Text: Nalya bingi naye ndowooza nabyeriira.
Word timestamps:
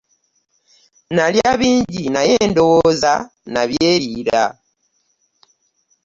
Nalya 1.15 1.51
bingi 1.59 2.03
naye 2.15 2.35
ndowooza 2.51 3.13
nabyeriira. 3.51 4.41